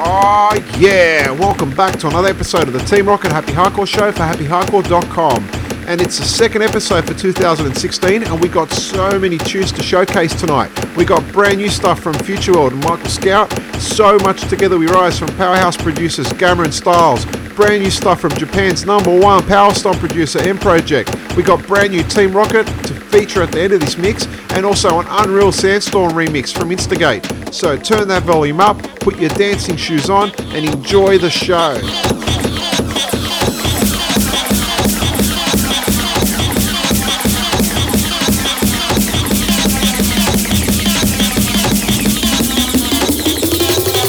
Oh, 0.00 0.54
yeah. 0.78 1.28
Welcome 1.32 1.74
back 1.74 1.98
to 1.98 2.06
another 2.06 2.28
episode 2.28 2.68
of 2.68 2.72
the 2.72 2.78
Team 2.78 3.08
Rocket 3.08 3.32
Happy 3.32 3.50
Hardcore 3.50 3.84
Show 3.84 4.12
for 4.12 4.20
happyhardcore.com. 4.20 5.42
And 5.88 6.00
it's 6.00 6.18
the 6.18 6.24
second 6.24 6.62
episode 6.62 7.04
for 7.04 7.14
2016, 7.14 8.22
and 8.22 8.40
we 8.40 8.48
got 8.48 8.70
so 8.70 9.18
many 9.18 9.38
tunes 9.38 9.72
to 9.72 9.82
showcase 9.82 10.38
tonight. 10.38 10.70
We 10.94 11.04
got 11.04 11.26
brand 11.32 11.58
new 11.58 11.68
stuff 11.68 11.98
from 11.98 12.14
Future 12.14 12.52
World 12.52 12.74
and 12.74 12.84
Michael 12.84 13.08
Scout. 13.08 13.52
So 13.80 14.16
much 14.18 14.42
Together 14.48 14.78
We 14.78 14.86
Rise 14.86 15.18
from 15.18 15.34
powerhouse 15.36 15.76
producers 15.76 16.32
Gammer 16.34 16.62
and 16.62 16.72
Styles. 16.72 17.26
Brand 17.56 17.82
new 17.82 17.90
stuff 17.90 18.20
from 18.20 18.30
Japan's 18.36 18.86
number 18.86 19.18
one 19.18 19.44
Power 19.48 19.74
Stomp 19.74 19.98
producer 19.98 20.38
M 20.38 20.58
Project. 20.58 21.12
We 21.36 21.42
got 21.42 21.66
brand 21.66 21.90
new 21.90 22.04
Team 22.04 22.30
Rocket 22.30 22.66
to 22.84 22.97
feature 23.08 23.42
at 23.42 23.52
the 23.52 23.60
end 23.60 23.72
of 23.72 23.80
this 23.80 23.96
mix, 23.96 24.26
and 24.50 24.64
also 24.64 25.00
an 25.00 25.06
Unreal 25.08 25.52
Sandstorm 25.52 26.12
remix 26.12 26.52
from 26.56 26.70
Instigate. 26.70 27.24
So 27.52 27.76
turn 27.76 28.08
that 28.08 28.22
volume 28.24 28.60
up, 28.60 28.78
put 29.00 29.18
your 29.18 29.30
dancing 29.30 29.76
shoes 29.76 30.10
on, 30.10 30.30
and 30.54 30.64
enjoy 30.64 31.18
the 31.18 31.30
show. 31.30 31.78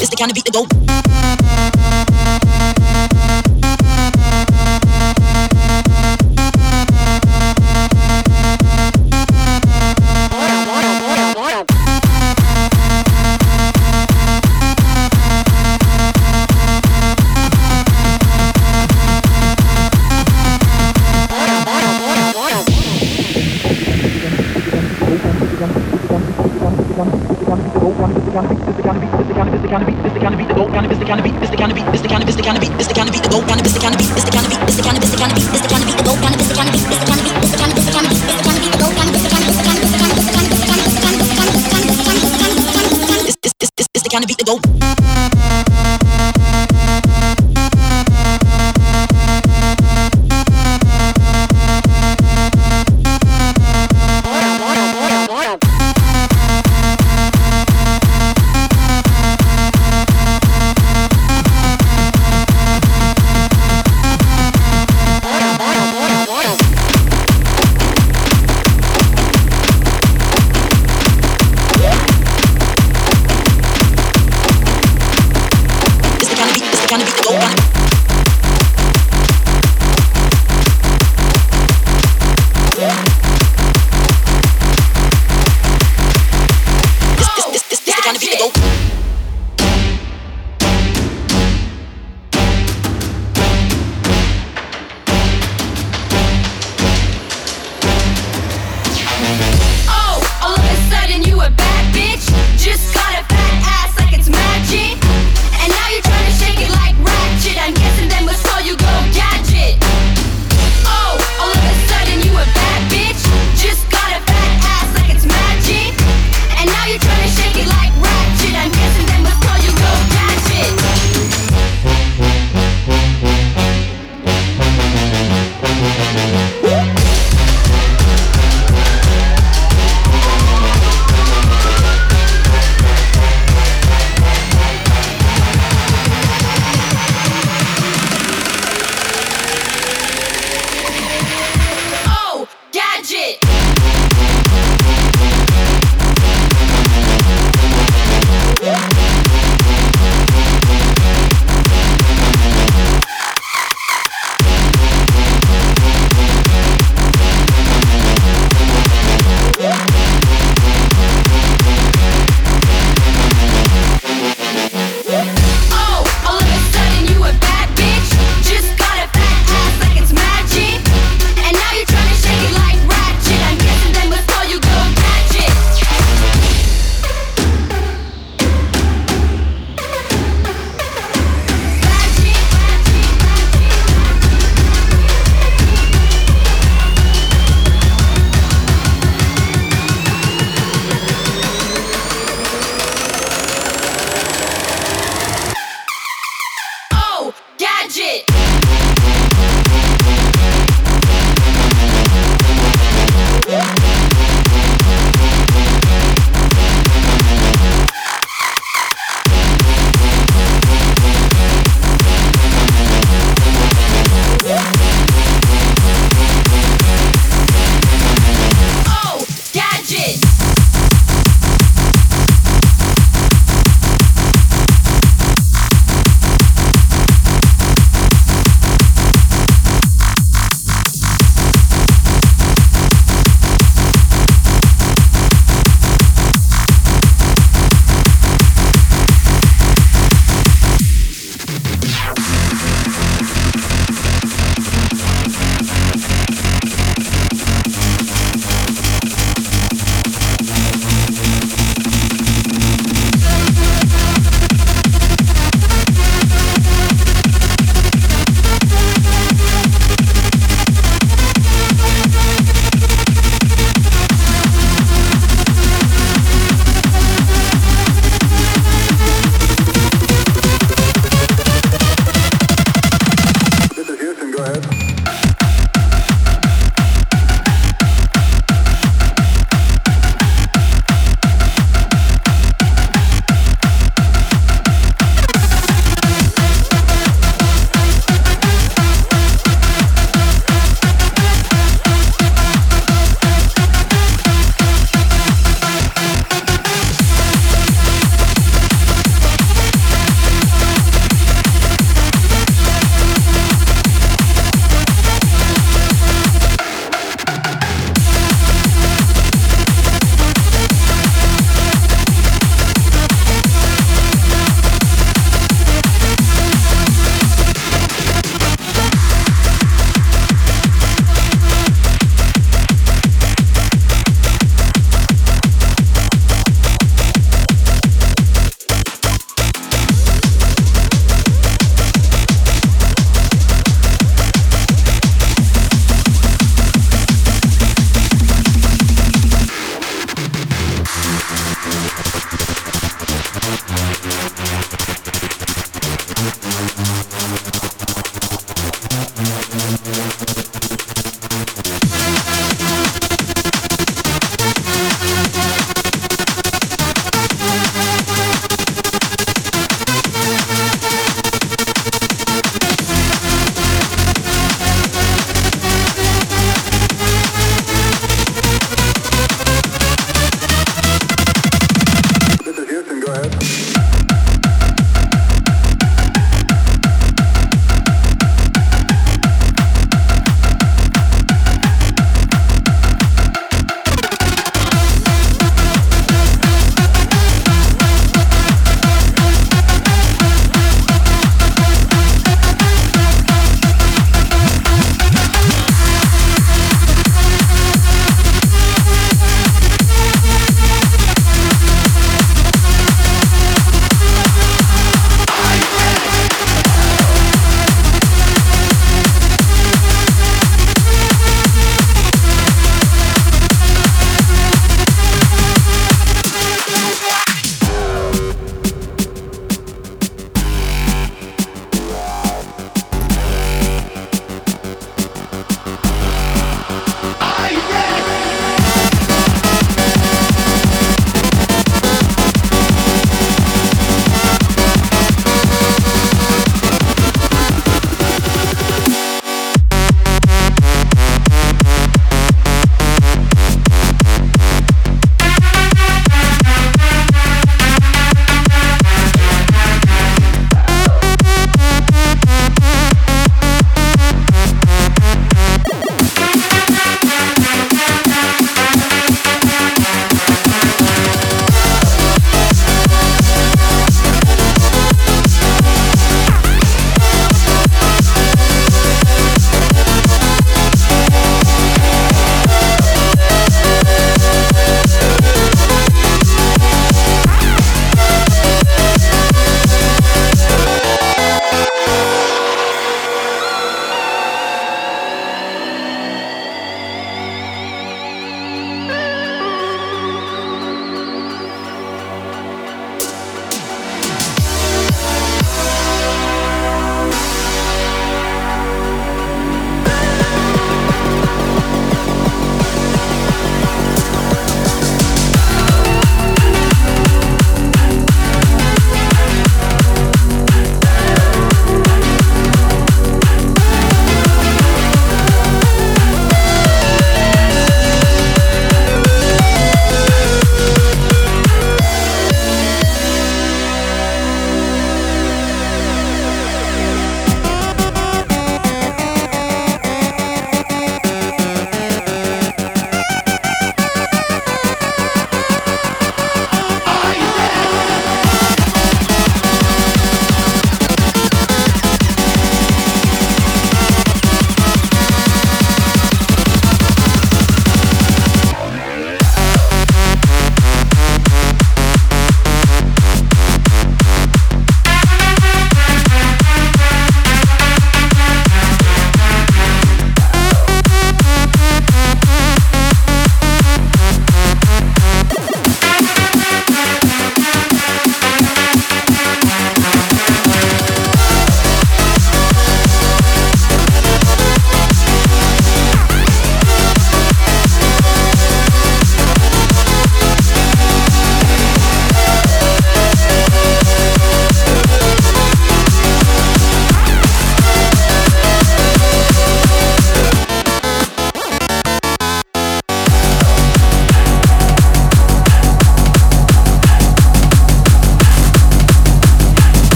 It's 0.00 0.10
the 0.10 0.16
kind 0.16 0.30
of 0.30 0.34
beat 0.34 0.44
that 0.44 0.52
go. 0.52 0.87
It's 43.94 44.04
the 44.04 44.10
kind 44.10 44.22
of 44.22 44.28
beat 44.28 44.38
that 44.38 44.46
go. 44.46 45.07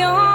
canción. 0.00 0.29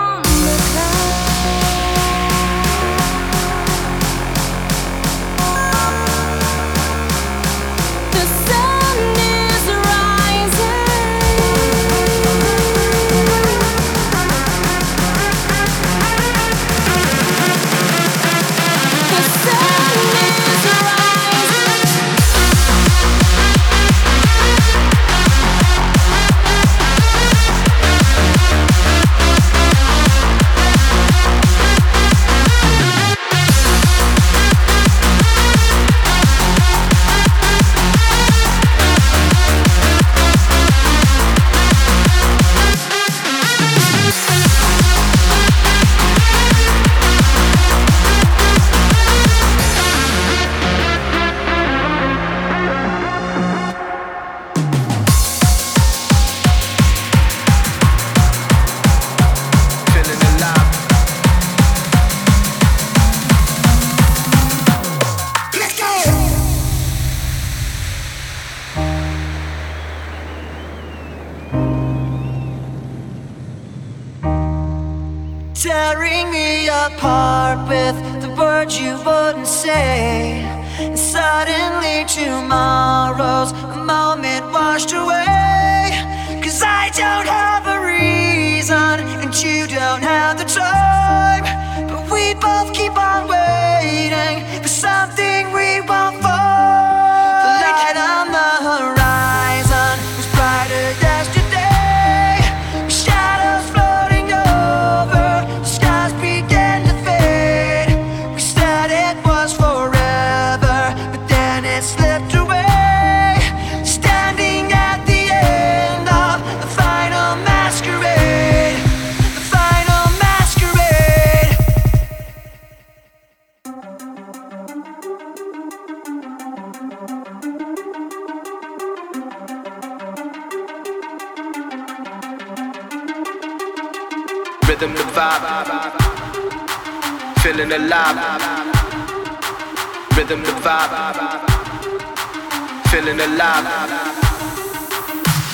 feeling 143.05 143.21
alive. 143.21 143.65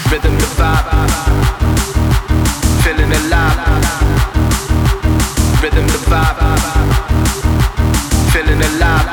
Rhythm 0.09 0.37
the 0.37 0.47
vibe. 0.55 0.87
Feeling 2.83 3.11
alive. 3.11 3.59
Rhythm 5.61 5.87
the 5.87 5.99
vibe. 6.07 6.39
Feeling 8.31 8.61
alive. 8.61 9.09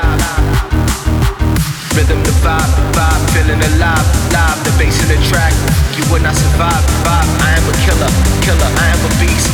Rhythm 1.95 2.23
the 2.23 2.31
vibe, 2.39 2.71
vibe, 2.95 3.23
feeling 3.33 3.61
alive, 3.73 4.07
live, 4.31 4.63
the 4.63 4.71
bass 4.79 5.01
in 5.03 5.09
the 5.09 5.19
track. 5.27 5.53
You 5.97 6.09
would 6.09 6.23
not 6.23 6.35
survive, 6.35 6.85
vibe. 7.03 7.29
I 7.43 7.59
am 7.59 7.65
a 7.67 7.75
killer, 7.83 8.11
killer, 8.39 8.71
I 8.83 8.87
am 8.95 9.01
a 9.03 9.11
beast. 9.19 9.51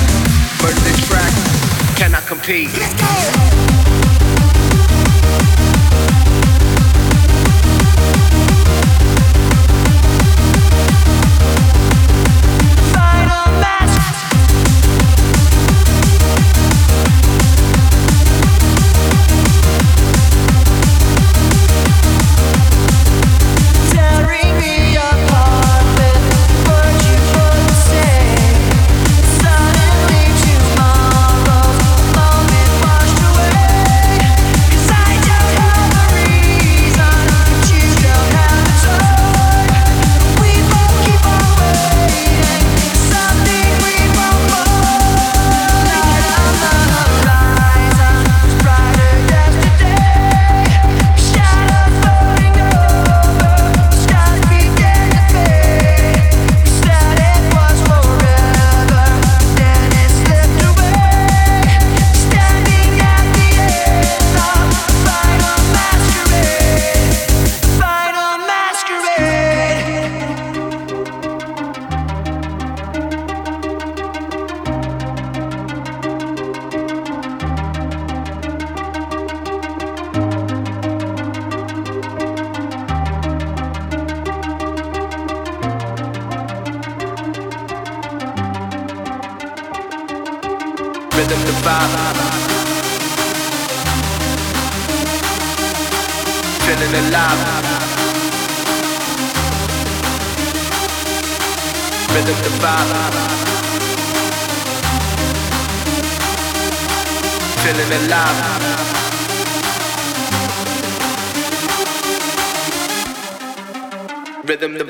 Murder 0.61 0.79
the 0.85 0.93
track, 1.07 1.33
cannot 1.97 2.27
compete. 2.27 2.69
Let's 2.77 2.93
go! 3.01 4.04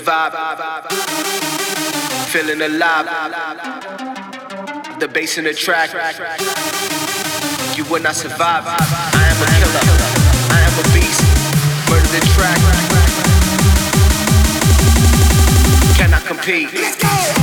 vibe, 0.05 0.91
feeling 2.29 2.61
alive. 2.61 3.05
The 4.99 5.07
bass 5.07 5.37
in 5.37 5.45
the 5.45 5.53
track, 5.53 5.89
you 7.75 7.85
would 7.85 8.03
not 8.03 8.15
survive. 8.15 8.63
I 8.67 9.25
am 9.31 9.41
a 9.41 9.47
killer, 9.59 9.85
I 10.51 10.61
am 10.67 10.75
a 10.79 10.83
beast. 10.93 11.21
Murder 11.89 12.09
the 12.13 12.21
track, 12.35 12.59
cannot 15.97 16.23
compete. 16.25 16.71
Let's 16.73 16.97
go. 17.01 17.34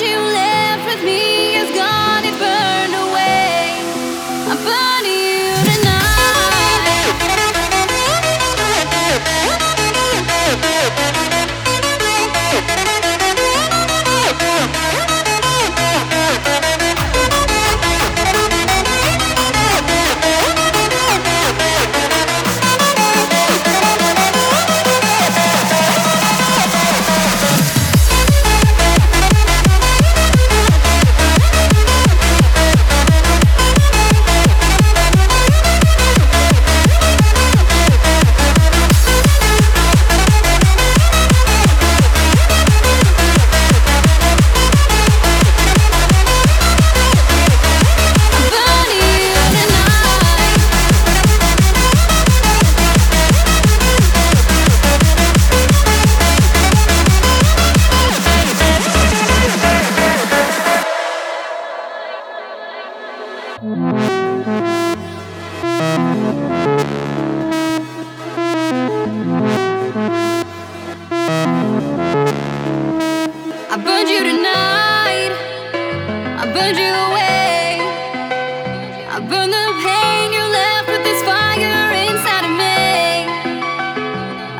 you 0.00 0.16
live 0.16 0.86
with 0.86 1.04
me? 1.04 1.21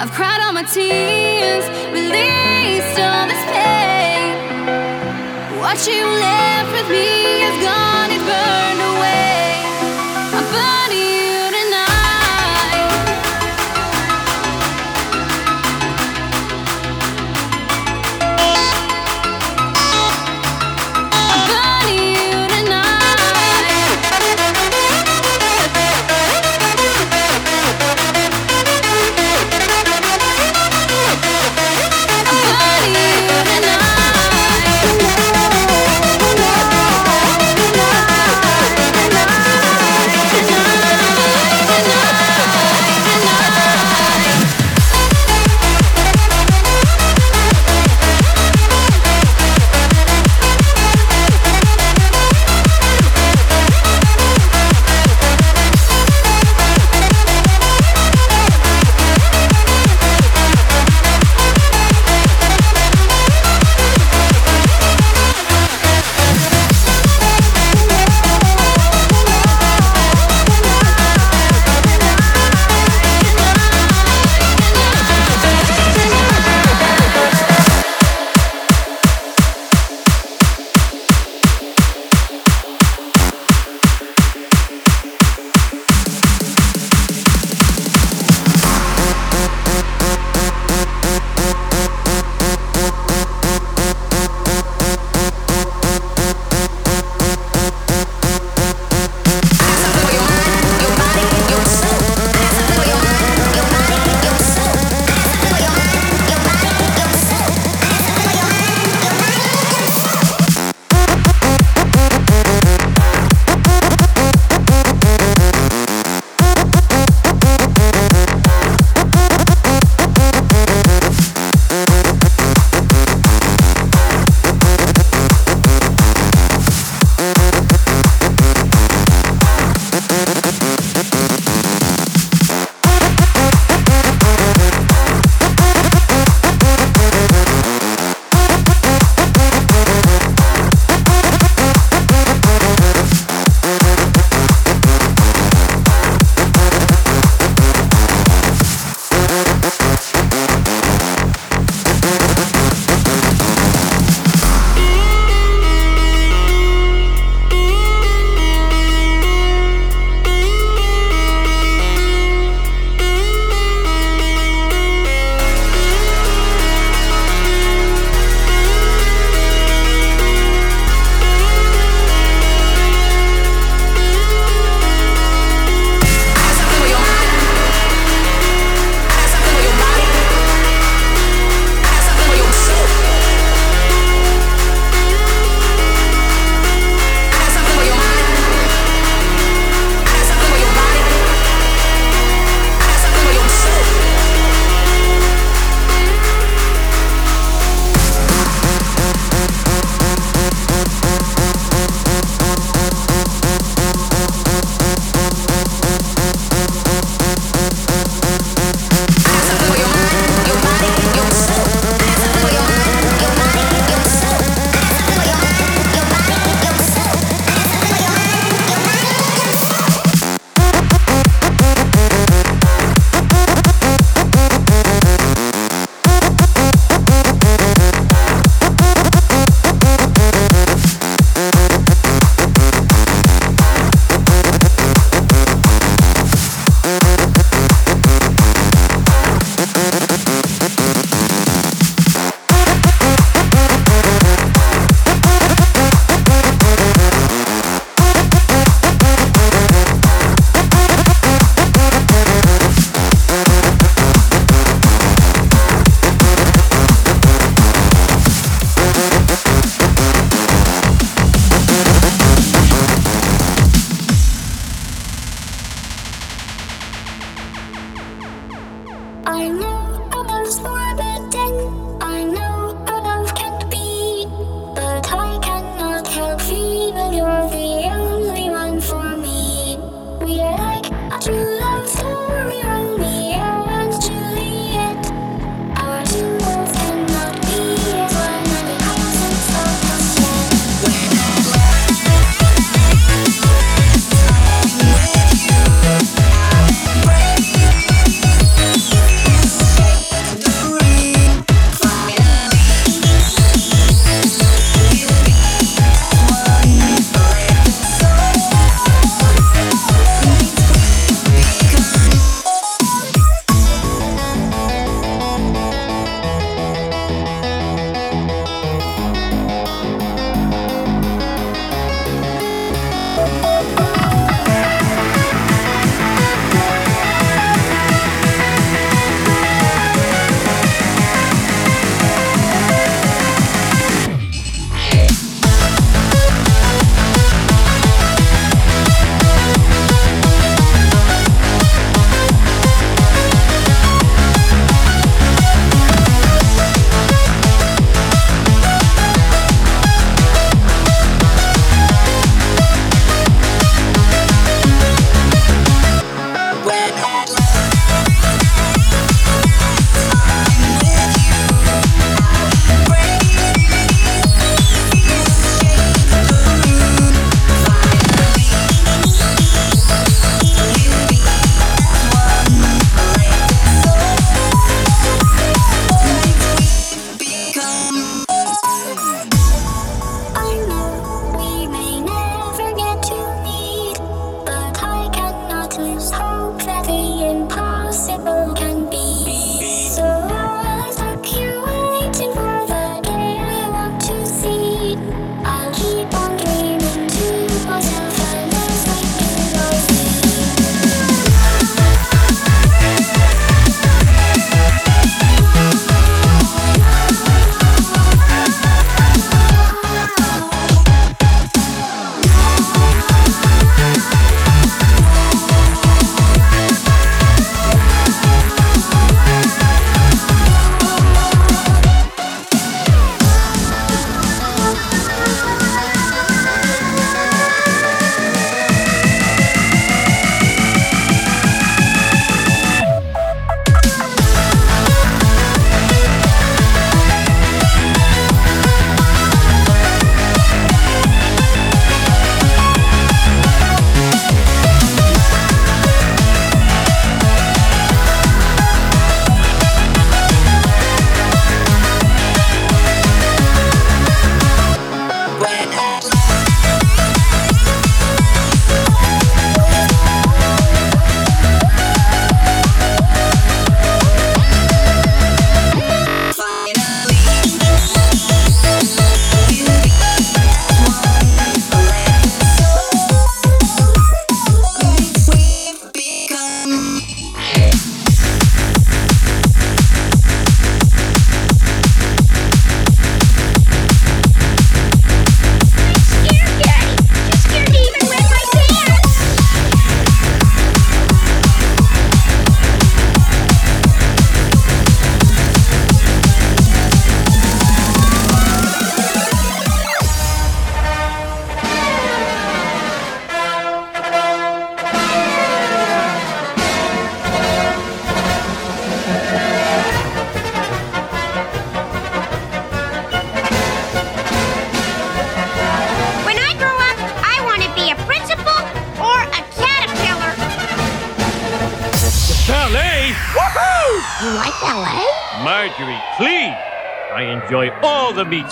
I've 0.03 0.11
cried 0.11 0.40
all 0.42 0.53
my 0.53 0.64
tears, 0.64 1.64
released 1.92 2.98
all 2.98 3.28
this 3.28 3.44
pain. 3.55 4.34
What 5.61 5.86
you 5.86 6.05
left 6.05 6.72
with 6.72 6.88
me 6.90 7.44
is 7.44 7.64
gone, 7.64 8.11
it 8.11 8.18
burned 8.26 8.98
away. 8.98 9.22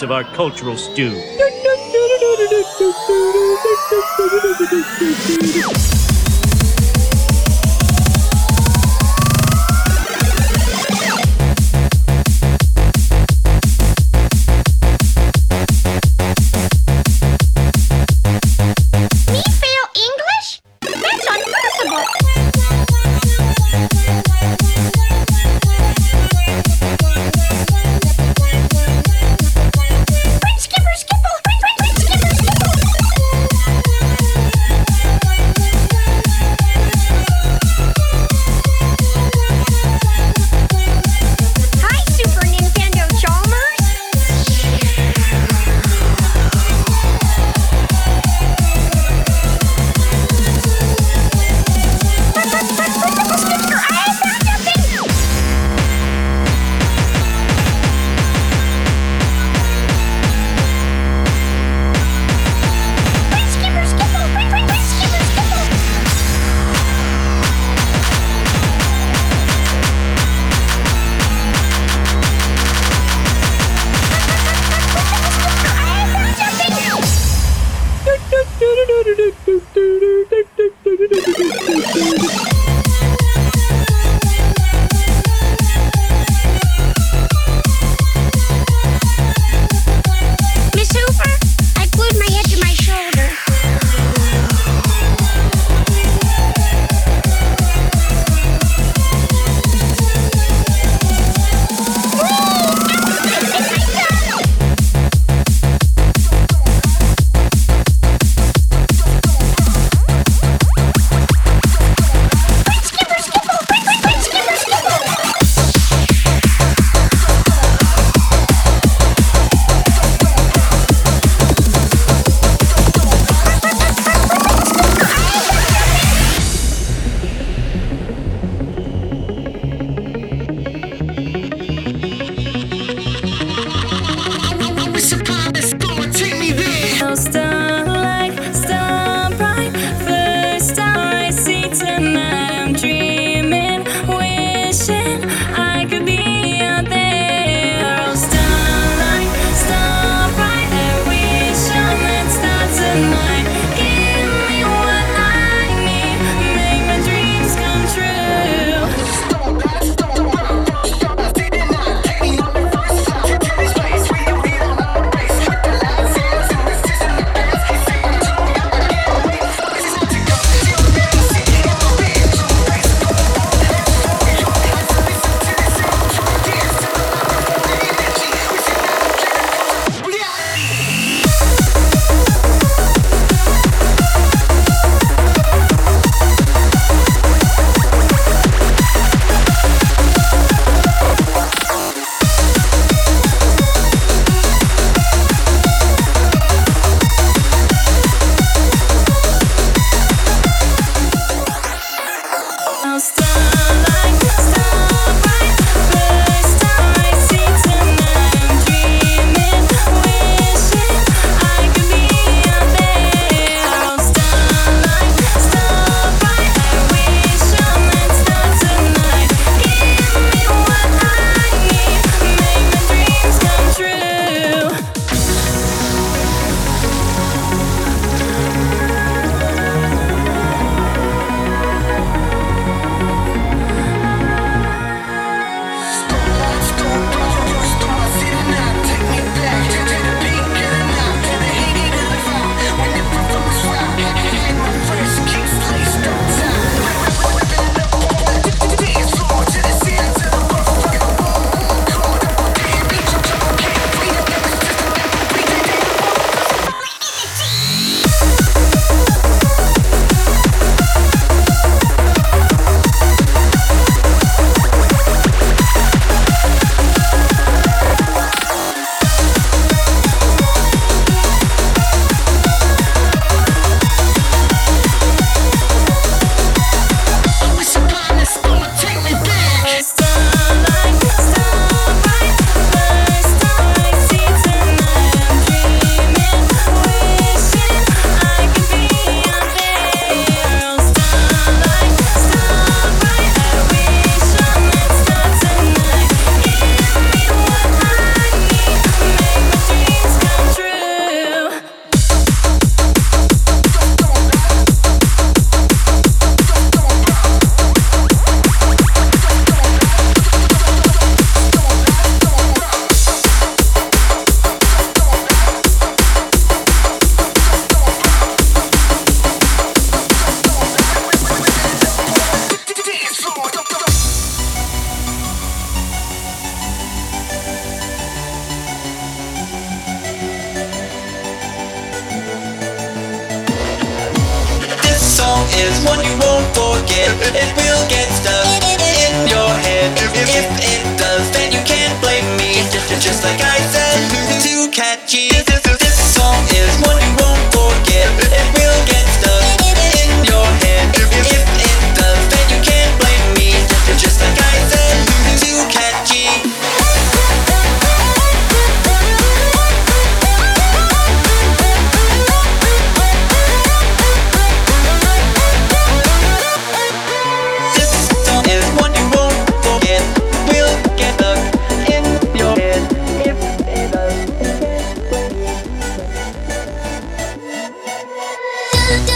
Meats 0.00 0.02
of 0.02 0.10
our 0.10 0.24
cultural 0.34 0.76
stew. 0.76 1.20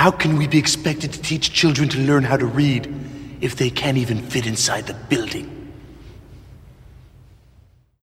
How 0.00 0.10
can 0.10 0.38
we 0.38 0.46
be 0.46 0.56
expected 0.56 1.12
to 1.12 1.20
teach 1.20 1.52
children 1.52 1.86
to 1.90 1.98
learn 1.98 2.24
how 2.24 2.38
to 2.38 2.46
read 2.46 2.88
if 3.42 3.56
they 3.56 3.68
can't 3.68 3.98
even 3.98 4.22
fit 4.30 4.46
inside 4.46 4.86
the 4.86 4.94
building? 4.94 5.59